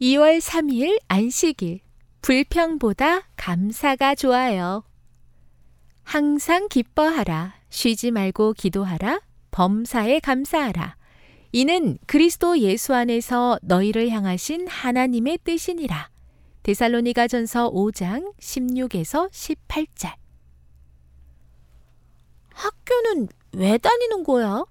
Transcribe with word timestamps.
2월 0.00 0.40
3일 0.40 0.98
안식일. 1.08 1.80
불평보다 2.22 3.28
감사가 3.36 4.14
좋아요. 4.14 4.82
항상 6.04 6.68
기뻐하라. 6.68 7.54
쉬지 7.68 8.10
말고 8.10 8.54
기도하라. 8.54 9.20
범사에 9.50 10.20
감사하라. 10.20 10.96
이는 11.52 11.98
그리스도 12.06 12.58
예수 12.60 12.94
안에서 12.94 13.58
너희를 13.60 14.08
향하신 14.08 14.68
하나님의 14.68 15.40
뜻이니라. 15.44 16.08
데살로니가 16.62 17.28
전서 17.28 17.70
5장 17.70 18.34
16에서 18.38 19.30
18절. 19.30 20.14
학교는 22.54 23.28
왜 23.52 23.76
다니는 23.76 24.24
거야? 24.24 24.64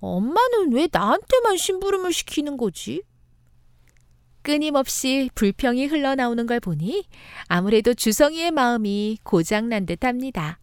엄마는 0.00 0.74
왜 0.74 0.88
나한테만 0.92 1.56
심부름을 1.56 2.12
시키는 2.12 2.58
거지? 2.58 3.02
끊임없이 4.46 5.28
불평이 5.34 5.86
흘러나오는 5.86 6.46
걸 6.46 6.60
보니 6.60 7.04
아무래도 7.48 7.94
주성이의 7.94 8.52
마음이 8.52 9.18
고장난 9.24 9.86
듯 9.86 10.04
합니다. 10.04 10.60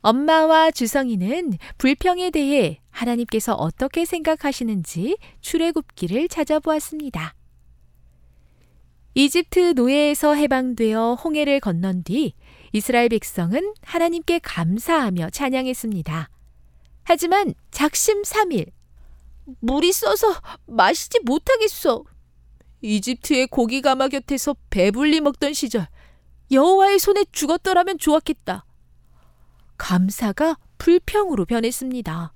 엄마와 0.00 0.72
주성이는 0.72 1.52
불평에 1.78 2.30
대해 2.30 2.80
하나님께서 2.90 3.54
어떻게 3.54 4.04
생각하시는지 4.04 5.16
출애굽기를 5.40 6.26
찾아보았습니다. 6.26 7.36
이집트 9.14 9.74
노예에서 9.76 10.34
해방되어 10.34 11.14
홍해를 11.14 11.60
건넌 11.60 12.02
뒤 12.02 12.34
이스라엘 12.72 13.08
백성은 13.08 13.74
하나님께 13.82 14.40
감사하며 14.40 15.30
찬양했습니다. 15.30 16.28
하지만 17.04 17.54
작심 17.70 18.22
3일 18.22 18.72
물이 19.60 19.92
써서 19.92 20.34
마시지 20.66 21.20
못하겠어. 21.20 22.04
이집트의 22.84 23.46
고기 23.46 23.80
가마 23.80 24.08
곁에서 24.08 24.54
배불리 24.68 25.22
먹던 25.22 25.54
시절 25.54 25.88
여호와의 26.50 26.98
손에 26.98 27.24
죽었더라면 27.32 27.98
좋았겠다. 27.98 28.66
감사가 29.78 30.58
불평으로 30.76 31.46
변했습니다. 31.46 32.32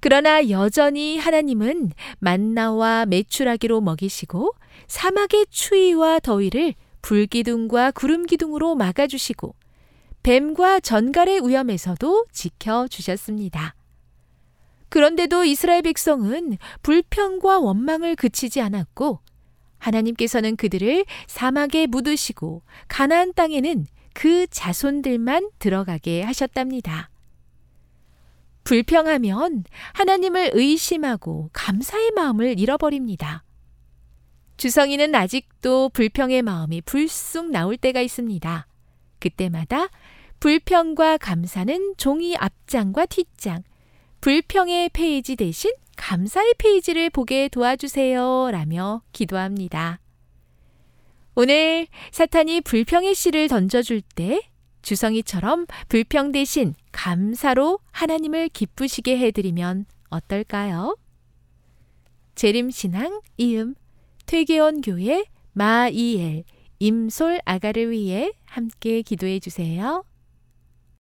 그러나 0.00 0.48
여전히 0.48 1.18
하나님은 1.18 1.92
만나와 2.20 3.04
메추라기로 3.04 3.82
먹이시고 3.82 4.54
사막의 4.86 5.46
추위와 5.50 6.20
더위를 6.20 6.74
불기둥과 7.02 7.90
구름기둥으로 7.90 8.76
막아주시고 8.76 9.54
뱀과 10.22 10.80
전갈의 10.80 11.46
위험에서도 11.46 12.26
지켜주셨습니다. 12.32 13.74
그런데도 14.88 15.44
이스라엘 15.44 15.82
백성은 15.82 16.58
불평과 16.82 17.58
원망을 17.58 18.16
그치지 18.16 18.60
않았고 18.60 19.20
하나님께서는 19.78 20.56
그들을 20.56 21.04
사막에 21.26 21.86
묻으시고 21.86 22.62
가나안 22.88 23.32
땅에는 23.34 23.86
그 24.14 24.46
자손들만 24.48 25.50
들어가게 25.58 26.22
하셨답니다. 26.22 27.10
불평하면 28.64 29.64
하나님을 29.94 30.50
의심하고 30.52 31.50
감사의 31.52 32.10
마음을 32.10 32.58
잃어버립니다. 32.58 33.44
주성이는 34.58 35.14
아직도 35.14 35.90
불평의 35.90 36.42
마음이 36.42 36.82
불쑥 36.82 37.50
나올 37.50 37.76
때가 37.76 38.00
있습니다. 38.00 38.66
그때마다 39.20 39.88
불평과 40.40 41.16
감사는 41.16 41.94
종이 41.96 42.36
앞장과 42.36 43.06
뒷장, 43.06 43.62
불평의 44.20 44.90
페이지 44.90 45.36
대신 45.36 45.72
감사의 45.96 46.54
페이지를 46.58 47.10
보게 47.10 47.48
도와주세요. 47.48 48.50
라며 48.50 49.02
기도합니다. 49.12 50.00
오늘 51.34 51.86
사탄이 52.10 52.62
불평의 52.62 53.14
씨를 53.14 53.48
던져줄 53.48 54.02
때 54.02 54.40
주성이처럼 54.82 55.66
불평 55.88 56.32
대신 56.32 56.74
감사로 56.92 57.78
하나님을 57.92 58.48
기쁘시게 58.48 59.18
해드리면 59.18 59.86
어떨까요? 60.08 60.96
재림신앙 62.34 63.20
이음 63.36 63.74
퇴계원 64.26 64.80
교회 64.80 65.24
마이엘 65.52 66.44
임솔 66.78 67.40
아가를 67.44 67.90
위해 67.90 68.32
함께 68.44 69.02
기도해 69.02 69.40
주세요. 69.40 70.04